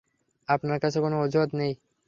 [0.49, 1.73] আপনার কাছে কোন অজুহাত নেই।